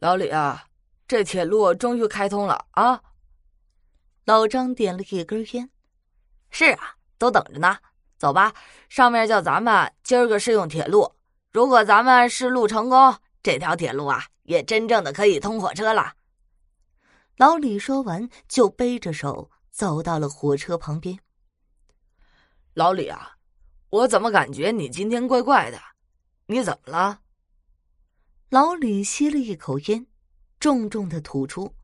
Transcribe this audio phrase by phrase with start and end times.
[0.00, 0.66] 老李啊，
[1.08, 3.02] 这铁路终于开通了啊！
[4.24, 5.70] 老张点了一根烟。
[6.50, 7.78] 是啊，都等着呢。
[8.16, 8.54] 走吧，
[8.88, 11.14] 上面叫咱们今儿个试用铁路。
[11.52, 16.14] 如果咱们试路成功，这条铁路啊，也真正的可以通火车了。
[17.36, 21.18] 老李说完，就背着手走到了火车旁边。
[22.74, 23.36] 老李啊，
[23.90, 25.78] 我怎么感觉你今天怪怪的？
[26.46, 27.20] 你怎么了？
[28.50, 30.06] 老李吸了一口烟，
[30.58, 31.74] 重重的吐出：“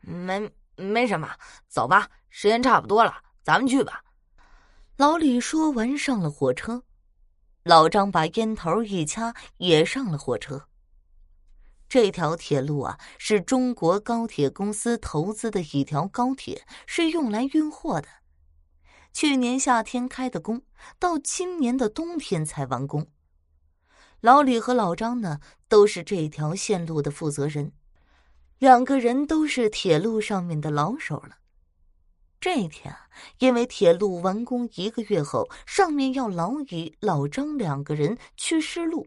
[0.00, 1.36] 没没什么，
[1.66, 3.12] 走吧，时间差不多了，
[3.42, 4.04] 咱们去吧。”
[4.96, 6.84] 老李说完，上了火车。
[7.64, 10.68] 老张把烟头一掐，也上了火车。
[11.88, 18.06] 这条铁路啊，是中国高铁公司投资的一条高铁，是用来运货的。
[19.12, 20.62] 去年夏天开的工，
[21.00, 23.08] 到今年的冬天才完工。
[24.20, 27.72] 老李和老张呢，都是这条线路的负责人，
[28.58, 31.36] 两个人都是铁路上面的老手了。
[32.40, 33.08] 这一天啊，
[33.38, 39.06] 因为铁路完工一个月后，上面要老李、老张两个人去试路。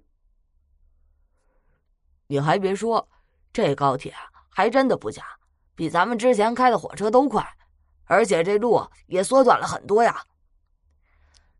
[2.28, 3.10] 你还别说，
[3.52, 4.14] 这高铁
[4.50, 5.24] 还真的不假，
[5.74, 7.46] 比咱们之前开的火车都快，
[8.06, 10.24] 而且这路也缩短了很多呀。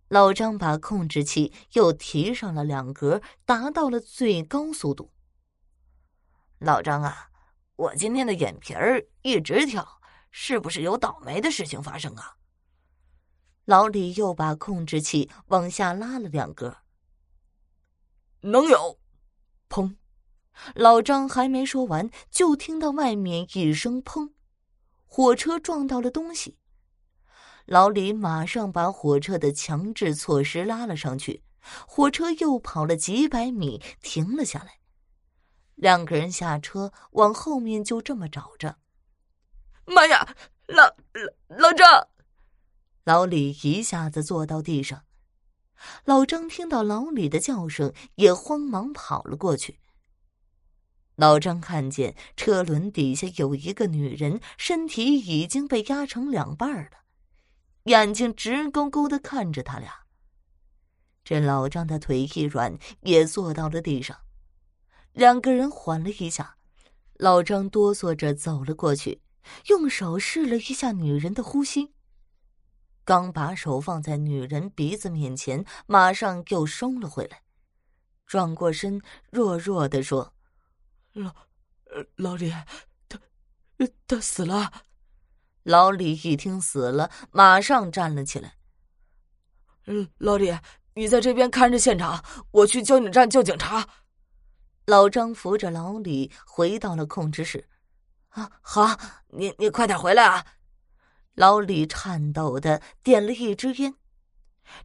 [0.10, 5.12] 老张把控制器又提上了两格，达到了最高速度。
[6.60, 7.30] 老张啊，
[7.76, 10.00] 我今天的眼皮儿一直跳。
[10.32, 12.38] 是不是有倒霉的事情发生啊？
[13.66, 16.78] 老李又把控制器往下拉了两格。
[18.42, 19.00] 能有？
[19.68, 19.96] 砰！
[20.76, 24.34] 老张还没说完，就听到外面一声砰，
[25.08, 26.60] 火车撞到了东西。
[27.70, 31.44] 老李马上把火车的强制措施拉了上去，
[31.86, 34.80] 火车又跑了几百米，停了下来。
[35.76, 38.78] 两个人下车，往后面就这么找着。
[39.86, 42.08] 妈呀，老老老张！
[43.04, 45.04] 老李一下子坐到地上。
[46.06, 49.80] 老张听到老李的叫声，也慌忙跑了过去。
[51.16, 57.04] 老张看见车轮底下有一个女人，身体已经被压成两半了，
[57.90, 60.02] 眼睛直勾勾的看着他俩。
[61.24, 64.16] 这老张的腿一软，也坐到了地上。
[65.14, 66.58] 两个人缓了一下，
[67.16, 69.22] 老张哆嗦着走了过去。
[69.70, 71.96] 用手试了一下女人的呼吸，
[73.04, 77.42] 刚把手放在女人鼻子面前，马上又收了回来，
[78.28, 79.02] 转过身，
[79.32, 80.36] 弱弱的说
[81.14, 81.34] ：“老，
[82.18, 82.54] 老李，
[83.08, 83.20] 他，
[84.06, 84.72] 他死了。”
[85.64, 88.56] 老李一听死了，马上站了起来
[89.88, 90.58] ：“嗯老李，
[90.94, 93.88] 你在这边看着现场，我去交警站叫警察。”
[94.86, 97.70] 老张扶着老李回到了控制室。
[98.30, 100.46] 啊，好，你你快点回来啊！
[101.34, 103.96] 老李颤抖的点了一支烟，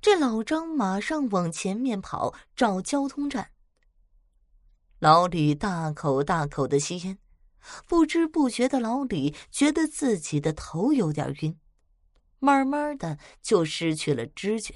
[0.00, 3.50] 这老张马上往前面跑，找交通站。
[4.98, 7.18] 老李大口大口的吸烟，
[7.86, 11.58] 不知不觉的，老李觉得自己的头有点晕，
[12.38, 14.74] 慢慢的就失去了知觉。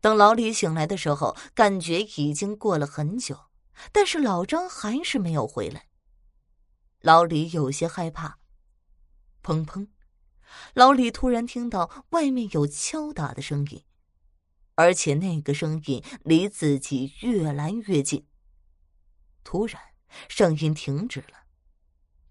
[0.00, 3.36] 等老李醒来的时候，感觉已经过了很久，
[3.92, 5.88] 但是老张还是没有回来。
[7.00, 8.38] 老李有些害怕，
[9.42, 9.88] 砰砰！
[10.74, 13.84] 老李突然听到外面有敲打的声音，
[14.76, 18.26] 而且那个声音离自己越来越近。
[19.44, 19.80] 突然，
[20.28, 21.45] 声音停止了。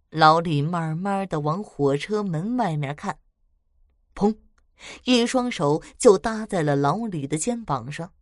[0.10, 3.20] 老李慢慢的往火车门外面看，
[4.14, 4.38] 砰！
[5.04, 8.14] 一双手就搭在了老李的肩膀上，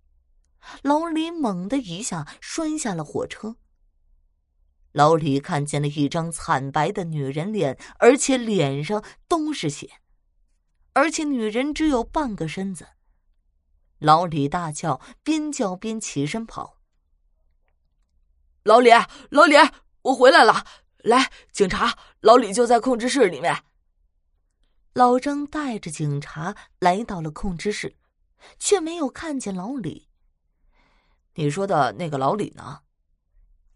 [0.82, 3.58] 老李猛的一下摔下了火车。
[4.92, 9.90] 老李看见了一张惨白的女人脸，而且脸上都是血，
[10.94, 12.88] 而且女人只有半个身子。
[13.98, 16.78] 老李大叫，边叫边起身跑。
[18.64, 18.92] 老李，
[19.32, 19.56] 老李，
[20.04, 20.64] 我回来了！
[21.04, 23.64] 来，警察，老李就在控制室里面。
[24.94, 27.98] 老张带着警察来到了控制室，
[28.58, 30.08] 却没有看见老李。
[31.34, 32.84] 你说的那个老李呢？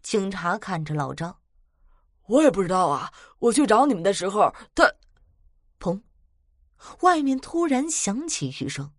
[0.02, 1.38] 警察看着老张，
[2.28, 3.12] 我也不知道啊。
[3.40, 4.90] 我去找你们的时候，他，
[5.78, 6.00] 砰！
[7.00, 8.94] 外面突然响起一声，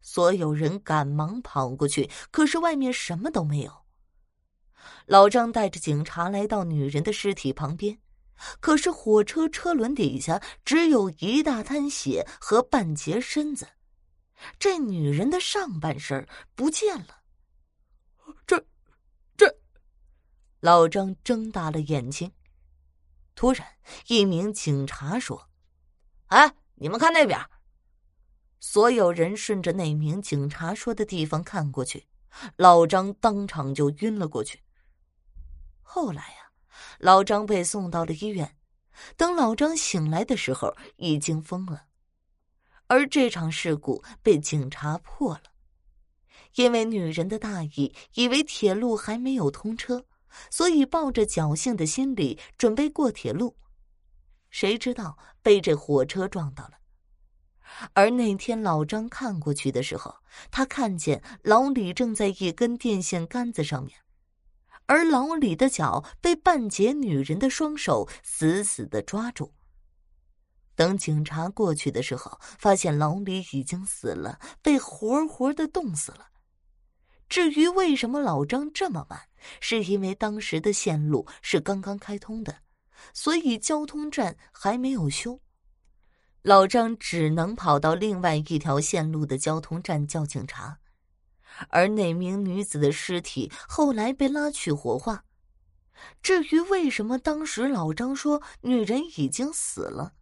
[0.00, 3.79] 所有人赶忙跑过去，可是外面什么都没有。
[5.06, 7.98] 老张带着警察来到女人的尸体旁边，
[8.60, 13.66] 可是火车车轮底下只有一大滩血和半截身子，
[14.58, 17.22] 这女人的上半身不见了。
[18.46, 18.64] 这。
[19.36, 19.56] 这
[20.60, 22.30] 老张睁大了眼睛。
[23.34, 23.66] 突然，
[24.06, 25.48] 一名警察说
[26.28, 27.38] ：“哎，你们看那边！”
[28.60, 32.06] 所有人顺着那名警察说的地方看过去，
[32.56, 34.60] 老张当场就晕了过去。
[35.92, 36.52] 后来呀，
[37.00, 38.56] 老张被送到了医院。
[39.16, 41.86] 等老张醒来的时候，已经疯了。
[42.86, 45.42] 而这场事故被警察破了，
[46.54, 50.06] 因为女人的大意，以为铁路还没有通车，
[50.48, 53.56] 所以抱着侥幸的心理准备过铁路，
[54.48, 56.74] 谁知道被这火车撞到了。
[57.94, 60.14] 而那天老张看过去的时候，
[60.52, 63.98] 他看见老李正在一根电线杆子上面，
[64.90, 69.54] 而老李的脚被半截女人的双手死死的抓住。
[70.74, 76.26] 等警察过去的时候，发现老李已经死了，被活活的冻死了。
[77.28, 79.20] 至于为什么老张这么慢，
[79.60, 82.56] 是因为当时的线路是刚刚开通的，
[83.14, 85.40] 所以交通站还没有修。
[86.42, 90.80] 老张只能跑到另外一条线路的交通站叫警察，
[91.68, 95.24] 而那名女子的尸体后来被拉去火化。
[96.22, 100.14] 至于为什么当时老张说女人已经死了，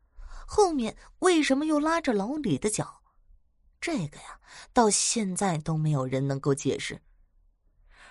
[0.46, 3.02] 后面为什么又拉着老李的脚，
[3.80, 4.40] 这个呀，
[4.72, 7.00] 到现在都没有人能够解释。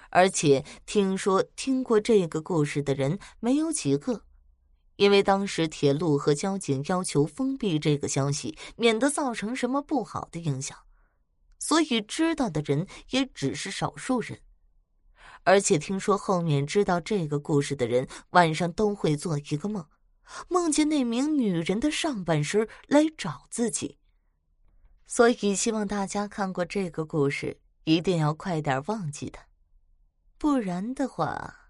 [0.10, 4.24] 而且听说听过这个故事的人没有几个。
[4.96, 10.76] 因为当时铁路和交警要求封闭这个消息，免得造成什么不好的影响，
[11.68, 14.40] 所以知道的人也只是少数人。
[15.44, 19.86] 而且听说后面知道这个故事的人，晚上都会做一个梦，
[20.48, 23.98] 梦见那名女人的上半身来找自己。
[25.06, 29.46] 所以希望大家看过这个故事，一定要快点忘记它，
[30.38, 31.67] 不然的话。